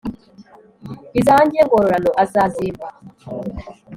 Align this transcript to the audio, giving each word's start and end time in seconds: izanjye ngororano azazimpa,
izanjye 1.19 1.59
ngororano 1.65 2.11
azazimpa, 2.23 2.87